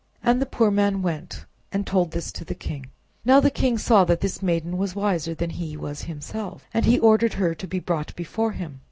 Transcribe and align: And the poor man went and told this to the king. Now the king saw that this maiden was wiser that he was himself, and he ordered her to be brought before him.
And 0.23 0.41
the 0.41 0.47
poor 0.47 0.71
man 0.71 1.03
went 1.03 1.45
and 1.71 1.85
told 1.85 2.09
this 2.09 2.31
to 2.31 2.43
the 2.43 2.55
king. 2.55 2.87
Now 3.23 3.39
the 3.39 3.51
king 3.51 3.77
saw 3.77 4.03
that 4.05 4.21
this 4.21 4.41
maiden 4.41 4.79
was 4.79 4.95
wiser 4.95 5.35
that 5.35 5.51
he 5.51 5.77
was 5.77 6.05
himself, 6.05 6.65
and 6.73 6.85
he 6.85 6.97
ordered 6.97 7.33
her 7.35 7.53
to 7.53 7.67
be 7.67 7.77
brought 7.77 8.15
before 8.15 8.53
him. 8.53 8.79